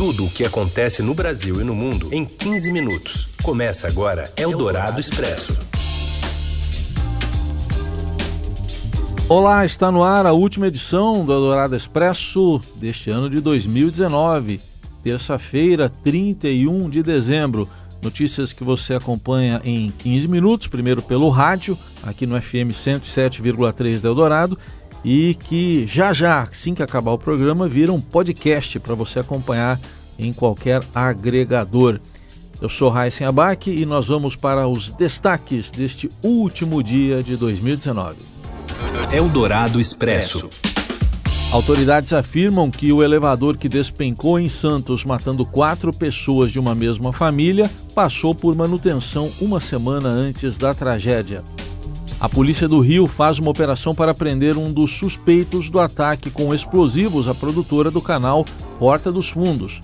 [0.00, 3.28] Tudo o que acontece no Brasil e no mundo em 15 minutos.
[3.42, 5.60] Começa agora Eldorado Expresso.
[9.28, 14.58] Olá, está no ar a última edição do Eldorado Expresso deste ano de 2019,
[15.04, 17.68] terça-feira, 31 de dezembro.
[18.00, 24.08] Notícias que você acompanha em 15 minutos, primeiro pelo rádio, aqui no FM 107,3 da
[24.08, 24.58] Eldorado
[25.04, 29.80] e que já já, assim que acabar o programa, vira um podcast para você acompanhar
[30.18, 31.98] em qualquer agregador.
[32.60, 38.16] Eu sou Raíssen Abac e nós vamos para os destaques deste último dia de 2019.
[39.12, 40.48] Eldorado Expresso.
[41.52, 47.12] Autoridades afirmam que o elevador que despencou em Santos, matando quatro pessoas de uma mesma
[47.12, 51.42] família, passou por manutenção uma semana antes da tragédia.
[52.20, 56.54] A polícia do Rio faz uma operação para prender um dos suspeitos do ataque com
[56.54, 58.44] explosivos à produtora do canal
[58.78, 59.80] Porta dos Fundos.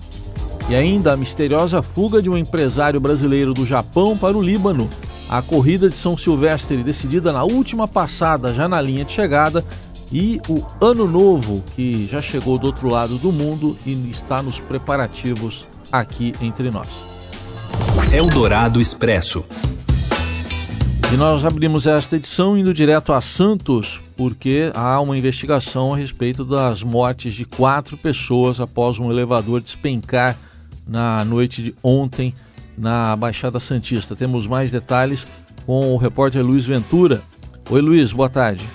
[0.69, 4.87] E ainda a misteriosa fuga de um empresário brasileiro do Japão para o Líbano.
[5.27, 9.65] A corrida de São Silvestre decidida na última passada, já na linha de chegada,
[10.11, 14.59] e o Ano Novo, que já chegou do outro lado do mundo e está nos
[14.59, 16.87] preparativos aqui entre nós.
[18.13, 19.43] Eldorado Expresso.
[21.09, 26.43] E nós abrimos esta edição indo direto a Santos, porque há uma investigação a respeito
[26.43, 30.35] das mortes de quatro pessoas após um elevador despencar
[30.85, 32.33] na noite de ontem
[32.77, 34.17] na Baixada Santista.
[34.17, 35.25] Temos mais detalhes
[35.65, 37.21] com o repórter Luiz Ventura.
[37.71, 38.67] Oi, Luiz, boa tarde.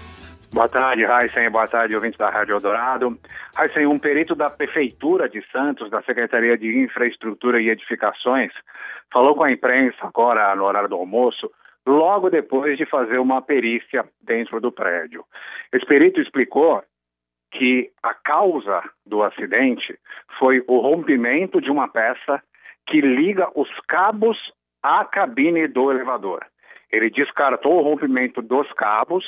[0.55, 1.51] Boa tarde, Raíssen.
[1.51, 3.19] Boa tarde, ouvintes da Rádio Eldorado.
[3.55, 8.53] Raíssen, um perito da Prefeitura de Santos, da Secretaria de Infraestrutura e Edificações,
[9.13, 11.51] falou com a imprensa agora no horário do almoço
[11.87, 15.25] logo depois de fazer uma perícia dentro do prédio.
[15.73, 16.83] Esse perito explicou
[17.53, 19.99] que a causa do acidente
[20.39, 22.43] foi o rompimento de uma peça
[22.87, 24.39] que liga os cabos
[24.83, 26.41] à cabine do elevador.
[26.91, 29.25] Ele descartou o rompimento dos cabos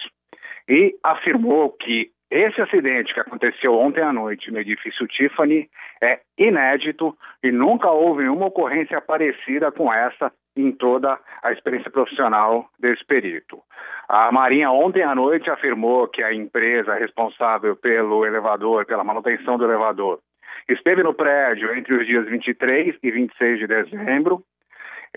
[0.69, 5.69] e afirmou que esse acidente que aconteceu ontem à noite no edifício Tiffany
[6.03, 12.69] é inédito e nunca houve nenhuma ocorrência parecida com essa em toda a experiência profissional
[12.79, 13.61] desse perito.
[14.09, 19.65] A Marinha ontem à noite afirmou que a empresa responsável pelo elevador, pela manutenção do
[19.65, 20.21] elevador,
[20.69, 24.43] esteve no prédio entre os dias 23 e 26 de dezembro,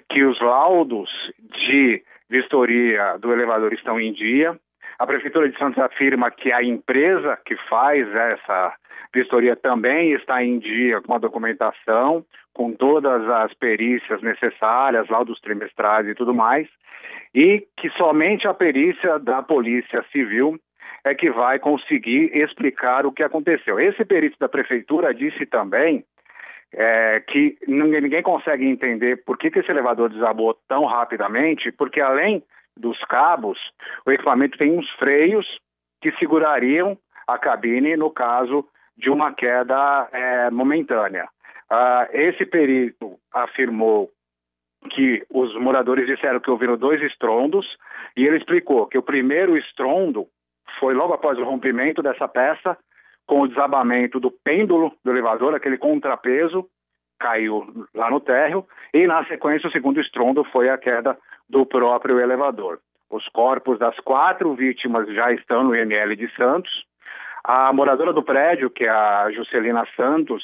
[0.10, 1.10] que os laudos
[1.40, 4.58] de vistoria do elevador estão em dia.
[5.00, 8.74] A Prefeitura de Santos afirma que a empresa que faz essa
[9.14, 16.08] vistoria também está em dia com a documentação, com todas as perícias necessárias, laudos trimestrais
[16.08, 16.68] e tudo mais,
[17.34, 20.60] e que somente a perícia da Polícia Civil
[21.04, 23.80] é que vai conseguir explicar o que aconteceu.
[23.80, 26.04] Esse perito da Prefeitura disse também
[26.74, 32.02] é, que ninguém, ninguém, consegue entender por que, que esse elevador desabou tão rapidamente, porque
[32.02, 32.44] além
[32.76, 33.58] dos cabos,
[34.06, 35.46] o equipamento tem uns freios
[36.02, 36.98] que segurariam
[37.28, 41.28] a cabine no caso de uma queda é, momentânea.
[41.70, 44.10] Ah, esse perito afirmou
[44.90, 47.66] que os moradores disseram que ouviram dois estrondos
[48.16, 50.28] e ele explicou que o primeiro estrondo
[50.80, 52.78] foi logo após o rompimento dessa peça,
[53.26, 56.68] com o desabamento do pêndulo do elevador, aquele contrapeso
[57.20, 61.18] caiu lá no térreo, e na sequência o segundo estrondo foi a queda
[61.50, 62.80] do próprio elevador.
[63.10, 66.72] Os corpos das quatro vítimas já estão no IML de Santos,
[67.44, 70.44] a moradora do prédio, que é a Juscelina Santos,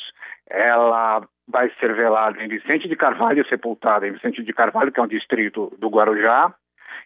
[0.49, 5.03] ela vai ser velada em Vicente de Carvalho, sepultada em Vicente de Carvalho, que é
[5.03, 6.53] um distrito do Guarujá,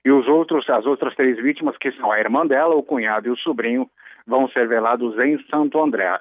[0.05, 3.31] e os outros, as outras três vítimas, que são a irmã dela, o cunhado e
[3.31, 3.89] o sobrinho,
[4.25, 6.19] vão ser velados em Santo André.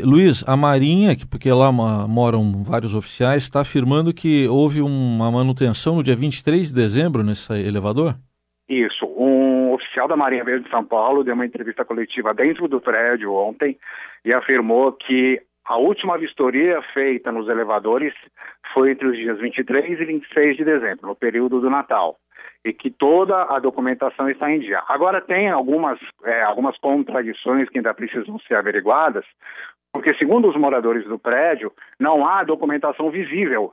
[0.00, 6.02] Luiz, a Marinha, porque lá moram vários oficiais, está afirmando que houve uma manutenção no
[6.02, 8.14] dia 23 de dezembro nesse elevador?
[8.68, 9.09] Isso.
[9.90, 13.76] Oficial da Marinha Verde de São Paulo deu uma entrevista coletiva dentro do prédio ontem
[14.24, 18.14] e afirmou que a última vistoria feita nos elevadores
[18.72, 22.16] foi entre os dias 23 e 26 de dezembro, no período do Natal,
[22.64, 24.80] e que toda a documentação está em dia.
[24.86, 29.24] Agora, tem algumas, é, algumas contradições que ainda precisam ser averiguadas,
[29.92, 33.72] porque, segundo os moradores do prédio, não há documentação visível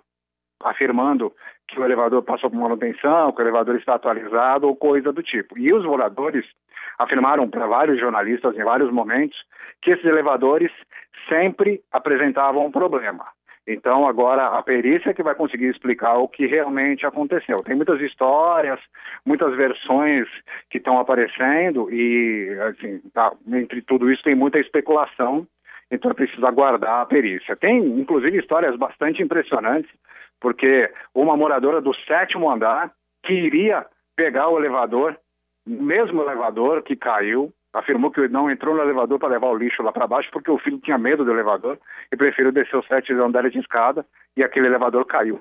[0.63, 1.31] afirmando
[1.67, 5.57] que o elevador passou por manutenção, que o elevador está atualizado ou coisa do tipo.
[5.57, 6.45] E os moradores
[6.97, 9.37] afirmaram para vários jornalistas em vários momentos
[9.81, 10.71] que esses elevadores
[11.29, 13.25] sempre apresentavam um problema.
[13.67, 17.57] Então, agora a perícia que vai conseguir explicar o que realmente aconteceu.
[17.57, 18.79] Tem muitas histórias,
[19.25, 20.25] muitas versões
[20.69, 25.45] que estão aparecendo e, assim, tá, entre tudo isso tem muita especulação
[25.89, 27.55] então é preciso aguardar a perícia.
[27.55, 29.89] Tem, inclusive, histórias bastante impressionantes,
[30.39, 32.91] porque uma moradora do sétimo andar
[33.23, 33.85] que iria
[34.15, 35.17] pegar o elevador,
[35.65, 39.83] o mesmo elevador que caiu, afirmou que não entrou no elevador para levar o lixo
[39.83, 41.77] lá para baixo porque o filho tinha medo do elevador
[42.11, 44.05] e preferiu descer os sete andares de escada
[44.35, 45.39] e aquele elevador caiu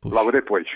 [0.00, 0.14] Puxa.
[0.14, 0.66] logo depois.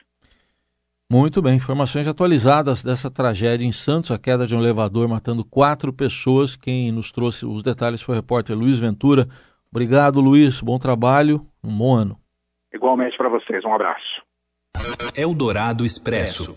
[1.08, 5.92] Muito bem, informações atualizadas dessa tragédia em Santos, a queda de um elevador matando quatro
[5.92, 6.56] pessoas.
[6.56, 9.28] Quem nos trouxe os detalhes foi o repórter Luiz Ventura.
[9.70, 10.60] Obrigado, Luiz.
[10.60, 12.25] Bom trabalho, um bom ano.
[12.72, 14.22] Igualmente para vocês, um abraço.
[15.14, 16.54] Eldorado Expresso.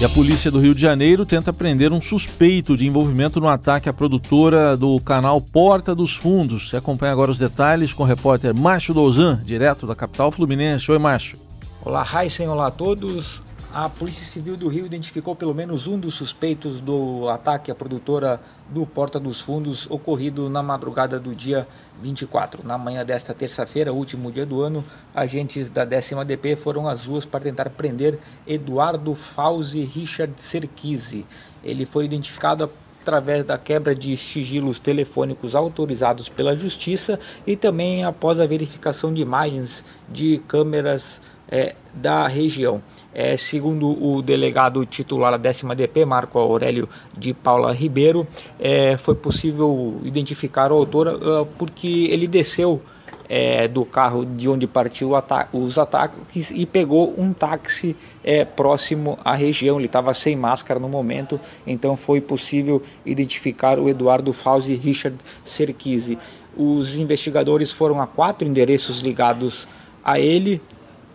[0.00, 3.88] E a polícia do Rio de Janeiro tenta prender um suspeito de envolvimento no ataque
[3.88, 6.68] à produtora do canal Porta dos Fundos.
[6.68, 10.90] Você acompanha agora os detalhes com o repórter Márcio Douzan, direto da capital fluminense.
[10.92, 11.38] Oi, Márcio.
[11.82, 13.42] Olá, Heisen, olá a todos
[13.78, 18.40] a Polícia Civil do Rio identificou pelo menos um dos suspeitos do ataque à produtora
[18.70, 21.68] do Porta dos Fundos ocorrido na madrugada do dia
[22.00, 22.66] 24.
[22.66, 24.82] Na manhã desta terça-feira, último dia do ano,
[25.14, 31.26] agentes da décima DP foram às ruas para tentar prender Eduardo Fauzi Richard Serkise.
[31.62, 32.70] Ele foi identificado
[33.02, 39.20] através da quebra de sigilos telefônicos autorizados pela Justiça e também após a verificação de
[39.20, 42.82] imagens de câmeras é, da região.
[43.14, 48.26] É, segundo o delegado titular da décima DP, Marco Aurélio de Paula Ribeiro,
[48.58, 52.82] é, foi possível identificar o autor uh, porque ele desceu
[53.28, 55.10] é, do carro de onde partiu
[55.52, 59.78] os ataques e pegou um táxi é, próximo à região.
[59.78, 66.18] Ele estava sem máscara no momento, então foi possível identificar o Eduardo Fauzi Richard Serkise.
[66.56, 69.68] Os investigadores foram a quatro endereços ligados
[70.04, 70.62] a ele,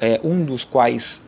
[0.01, 1.21] é, um dos quais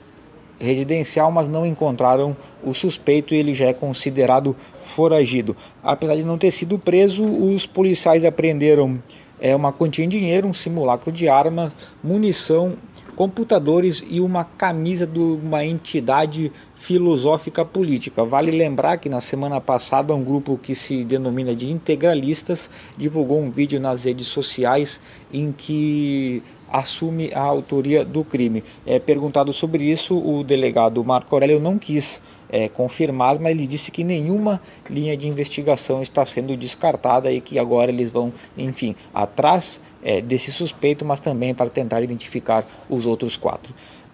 [0.60, 4.56] residencial, mas não encontraram o suspeito e ele já é considerado
[4.88, 5.56] foragido.
[5.84, 9.02] Apesar de não ter sido preso, os policiais apreenderam
[9.40, 12.78] é, uma quantia em dinheiro, um simulacro de armas, munição,
[13.16, 18.26] computadores e uma camisa de uma entidade filosófica política.
[18.26, 23.50] Vale lembrar que na semana passada um grupo que se denomina de integralistas divulgou um
[23.50, 25.00] vídeo nas redes sociais
[25.32, 26.44] em que
[26.74, 28.64] assume a autoria do crime.
[28.84, 33.92] É, perguntado sobre isso, o delegado Marco Aurélio não quis é, confirmar, mas ele disse
[33.92, 34.60] que nenhuma
[34.90, 40.52] linha de investigação está sendo descartada e que agora eles vão, enfim, atrás é, desse
[40.52, 43.74] suspeito, mas também para tentar identificar os outros quatro.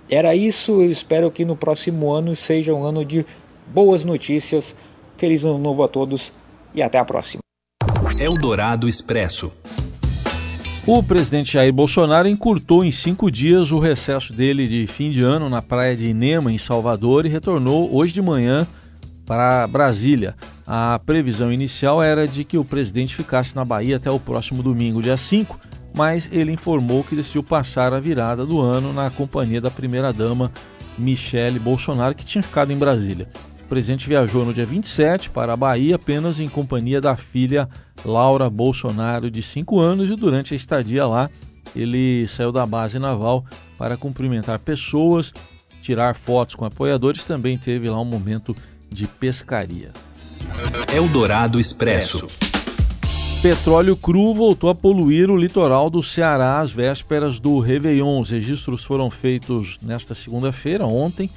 [0.09, 3.25] Era isso, eu espero que no próximo ano seja um ano de
[3.67, 4.75] boas notícias.
[5.17, 6.33] Feliz ano novo a todos
[6.73, 7.41] e até a próxima.
[8.19, 9.51] Eldorado Expresso.
[10.91, 15.47] O presidente Jair Bolsonaro encurtou em cinco dias o recesso dele de fim de ano
[15.47, 18.65] na praia de Inema, em Salvador, e retornou hoje de manhã
[19.23, 20.35] para Brasília.
[20.65, 24.99] A previsão inicial era de que o presidente ficasse na Bahia até o próximo domingo,
[24.99, 25.59] dia 5,
[25.95, 30.51] mas ele informou que decidiu passar a virada do ano na companhia da primeira-dama
[30.97, 33.27] Michele Bolsonaro, que tinha ficado em Brasília.
[33.69, 37.69] O presidente viajou no dia 27 para a Bahia apenas em companhia da filha
[38.03, 41.29] Laura Bolsonaro, de 5 anos, e durante a estadia lá,
[41.75, 43.45] ele saiu da base naval
[43.77, 45.31] para cumprimentar pessoas,
[45.83, 48.55] tirar fotos com apoiadores, também teve lá um momento
[48.91, 49.91] de pescaria.
[50.91, 52.25] Eldorado Expresso.
[53.39, 58.19] Petróleo cru voltou a poluir o litoral do Ceará às vésperas do Réveillon.
[58.19, 61.29] Os registros foram feitos nesta segunda-feira, ontem,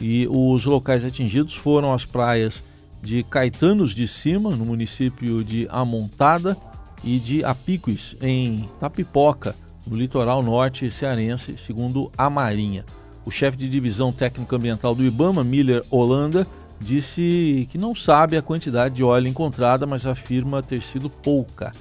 [0.00, 2.64] e os locais atingidos foram as praias
[3.02, 6.56] de Caetanos de Cima, no município de Amontada,
[7.02, 9.54] e de Apiques, em Tapipoca,
[9.86, 12.84] no litoral norte cearense, segundo a Marinha.
[13.24, 16.46] O chefe de divisão técnico ambiental do IBAMA, Miller Holanda,
[16.80, 21.72] disse que não sabe a quantidade de óleo encontrada, mas afirma ter sido pouca.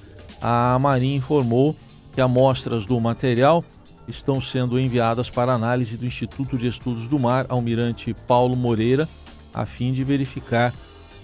[0.42, 1.76] A Marinha informou
[2.14, 3.64] que amostras do material
[4.10, 9.08] estão sendo enviadas para análise do Instituto de Estudos do Mar, Almirante Paulo Moreira,
[9.54, 10.74] a fim de verificar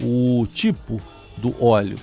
[0.00, 1.00] o tipo
[1.36, 1.98] do óleo.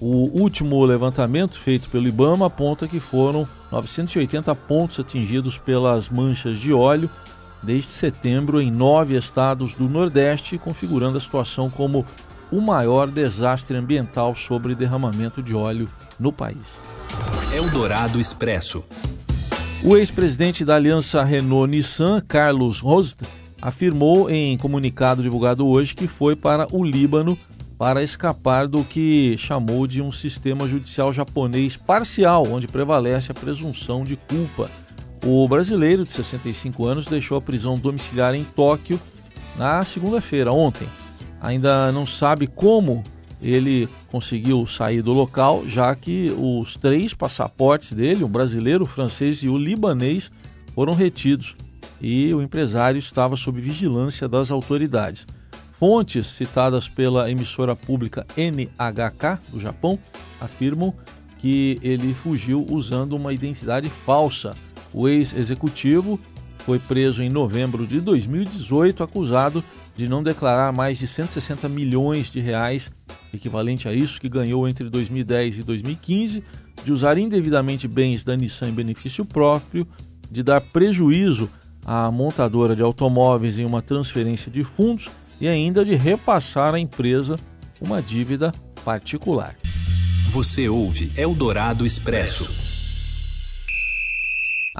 [0.00, 6.72] O último levantamento feito pelo IBAMA aponta que foram 980 pontos atingidos pelas manchas de
[6.72, 7.10] óleo
[7.62, 12.06] desde setembro em nove estados do Nordeste, configurando a situação como
[12.50, 16.66] o maior desastre ambiental sobre derramamento de óleo no país.
[17.52, 18.84] Eldorado Expresso.
[19.82, 23.22] O ex-presidente da aliança Renault-Nissan, Carlos Rost,
[23.62, 27.38] afirmou em comunicado divulgado hoje que foi para o Líbano
[27.78, 34.02] para escapar do que chamou de um sistema judicial japonês parcial, onde prevalece a presunção
[34.02, 34.68] de culpa.
[35.24, 39.00] O brasileiro de 65 anos deixou a prisão domiciliar em Tóquio
[39.56, 40.88] na segunda-feira, ontem.
[41.40, 43.04] Ainda não sabe como
[43.40, 49.42] ele conseguiu sair do local, já que os três passaportes dele, o brasileiro, o francês
[49.42, 50.30] e o libanês,
[50.74, 51.56] foram retidos
[52.00, 55.26] e o empresário estava sob vigilância das autoridades.
[55.72, 59.98] Fontes citadas pela emissora pública NHK do Japão
[60.40, 60.92] afirmam
[61.38, 64.56] que ele fugiu usando uma identidade falsa.
[64.92, 66.18] O ex-executivo
[66.58, 69.62] foi preso em novembro de 2018 acusado
[69.98, 72.88] de não declarar mais de 160 milhões de reais,
[73.34, 76.44] equivalente a isso que ganhou entre 2010 e 2015,
[76.84, 79.84] de usar indevidamente bens da Nissan em benefício próprio,
[80.30, 81.50] de dar prejuízo
[81.84, 85.08] à montadora de automóveis em uma transferência de fundos
[85.40, 87.34] e ainda de repassar à empresa
[87.80, 89.56] uma dívida particular.
[90.30, 92.67] Você ouve Eldorado Expresso.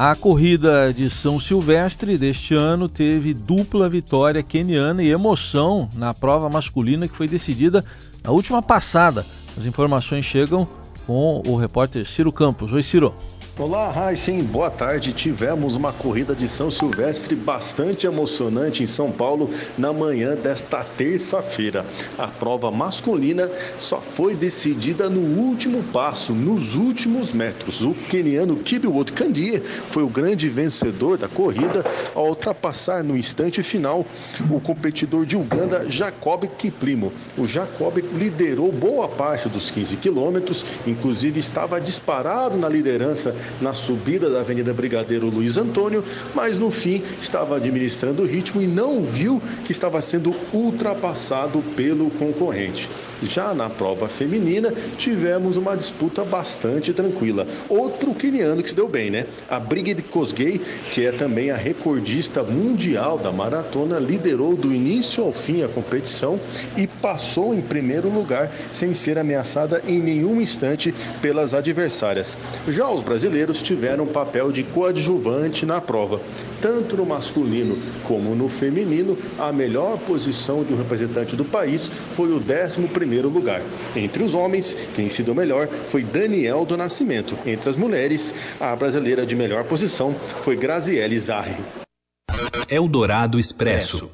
[0.00, 6.49] A corrida de São Silvestre deste ano teve dupla vitória keniana e emoção na prova
[6.49, 7.85] masculina que foi decidida
[8.23, 9.26] na última passada.
[9.57, 10.69] As informações chegam
[11.05, 12.73] com o repórter Ciro Campos.
[12.73, 13.12] Oi, Ciro.
[13.61, 15.12] Olá, Heisen, boa tarde.
[15.12, 21.85] Tivemos uma corrida de São Silvestre bastante emocionante em São Paulo na manhã desta terça-feira.
[22.17, 27.83] A prova masculina só foi decidida no último passo, nos últimos metros.
[27.83, 31.85] O keniano Kibiwot Kandie foi o grande vencedor da corrida
[32.15, 34.07] ao ultrapassar no instante final
[34.53, 37.12] o competidor de Uganda, Jacob Kiplimo.
[37.37, 44.31] O Jacob liderou boa parte dos 15 quilômetros, inclusive estava disparado na liderança na subida
[44.31, 49.43] da Avenida Brigadeiro Luiz Antônio, mas no fim estava administrando o ritmo e não viu
[49.64, 52.88] que estava sendo ultrapassado pelo concorrente.
[53.23, 57.47] Já na prova feminina, tivemos uma disputa bastante tranquila.
[57.69, 59.26] Outro queniano que se deu bem, né?
[59.49, 65.33] A Brigid Kosgei, que é também a recordista mundial da maratona, liderou do início ao
[65.33, 66.38] fim a competição
[66.76, 72.38] e passou em primeiro lugar sem ser ameaçada em nenhum instante pelas adversárias.
[72.69, 76.21] Já os brasileiros tiveram um papel de coadjuvante na prova.
[76.61, 82.30] Tanto no masculino como no feminino, a melhor posição de um representante do país foi
[82.30, 83.62] o 11 primeiro lugar.
[83.95, 87.37] Entre os homens, quem se deu melhor foi Daniel do Nascimento.
[87.47, 91.57] Entre as mulheres, a brasileira de melhor posição foi Graziele Zarri.
[92.68, 94.11] Eldorado Expresso.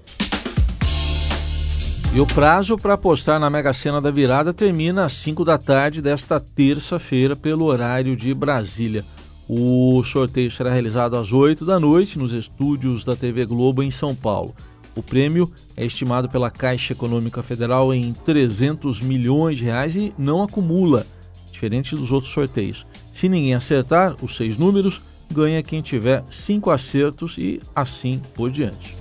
[2.14, 6.00] E o prazo para apostar na Mega Sena da virada termina às 5 da tarde
[6.00, 9.04] desta terça-feira, pelo horário de Brasília.
[9.48, 14.14] O sorteio será realizado às 8 da noite nos estúdios da TV Globo em São
[14.14, 14.54] Paulo.
[14.94, 20.40] O prêmio é estimado pela Caixa Econômica Federal em 300 milhões de reais e não
[20.40, 21.04] acumula,
[21.50, 22.86] diferente dos outros sorteios.
[23.12, 28.94] Se ninguém acertar os seis números, ganha quem tiver cinco acertos e assim por diante.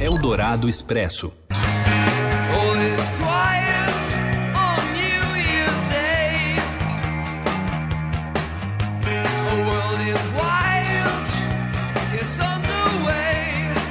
[0.00, 1.30] Eldorado Expresso.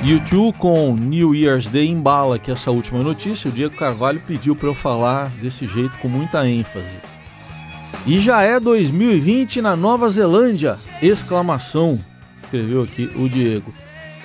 [0.05, 3.50] YouTube com New Year's Day embala que essa última notícia.
[3.50, 6.93] O Diego Carvalho pediu para eu falar desse jeito com muita ênfase.
[8.05, 10.75] E já é 2020 na Nova Zelândia!
[11.01, 11.98] Exclamação!
[12.43, 13.74] Escreveu aqui o Diego.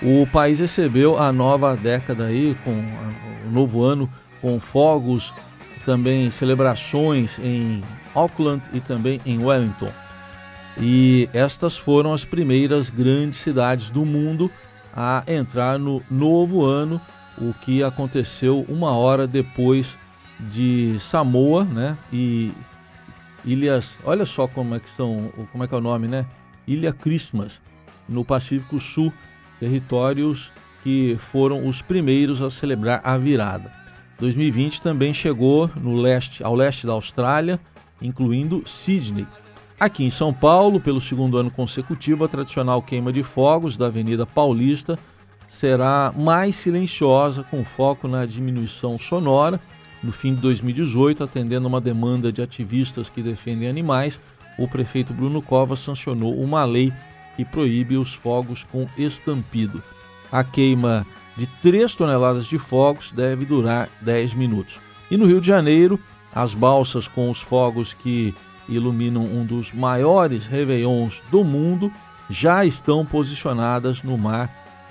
[0.03, 5.33] O país recebeu a nova década aí, com o novo ano, com fogos,
[5.85, 7.83] também celebrações em
[8.17, 9.93] Auckland e também em Wellington.
[10.81, 14.51] E estas foram as primeiras grandes cidades do mundo
[14.93, 17.01] a entrar no novo ano,
[17.41, 19.97] o que aconteceu uma hora depois
[20.41, 21.97] de Samoa, né?
[22.13, 22.53] E
[23.45, 26.27] ilhas, olha só como é que são, como é que é o nome, né?
[26.67, 27.61] Ilha Christmas,
[28.09, 29.13] no Pacífico Sul,
[29.59, 30.53] territórios
[30.83, 33.73] que foram os primeiros a celebrar a virada.
[34.19, 37.61] 2020 também chegou no leste, ao leste da Austrália,
[38.01, 39.27] incluindo Sydney,
[39.81, 44.27] Aqui em São Paulo, pelo segundo ano consecutivo, a tradicional queima de fogos da Avenida
[44.27, 44.99] Paulista
[45.47, 49.61] será mais silenciosa, com foco na diminuição sonora.
[50.03, 54.21] No fim de 2018, atendendo uma demanda de ativistas que defendem animais,
[54.59, 56.93] o prefeito Bruno Covas sancionou uma lei
[57.37, 59.81] que proíbe os fogos com estampido.
[60.31, 61.07] A queima
[61.37, 64.77] de 3 toneladas de fogos deve durar 10 minutos.
[65.09, 66.01] E no Rio de Janeiro,
[66.35, 68.35] as balsas com os fogos que
[68.69, 71.93] iluminam um dos maiores réveillons do mundo,
[72.29, 74.51] já estão posicionadas no mar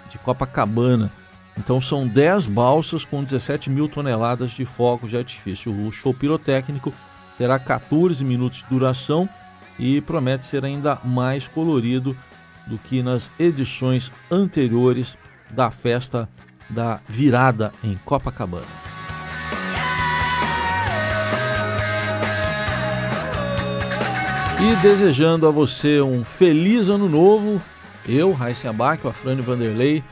[0.09, 1.11] de Copacabana.
[1.57, 5.71] Então são 10 balsas com 17 mil toneladas de fogos de artifício.
[5.71, 6.93] O show pirotécnico
[7.37, 9.27] terá 14 minutos de duração
[9.79, 12.15] e promete ser ainda mais colorido
[12.65, 15.17] do que nas edições anteriores
[15.49, 16.27] da festa
[16.69, 18.86] da virada em Copacabana.
[24.59, 27.61] E desejando a você um feliz ano novo,
[28.07, 30.03] eu, Raíssa Abac, o Afrânio Vanderlei,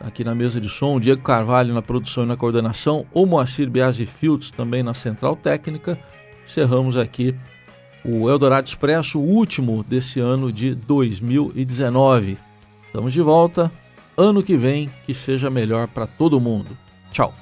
[0.00, 3.68] aqui na mesa de som, o Diego Carvalho na produção e na coordenação, o Moacir
[3.68, 5.98] Biasi Fields também na central técnica.
[6.44, 7.34] Encerramos aqui
[8.04, 12.38] o Eldorado Expresso, o último desse ano de 2019.
[12.86, 13.70] Estamos de volta.
[14.16, 16.76] Ano que vem, que seja melhor para todo mundo.
[17.10, 17.41] Tchau.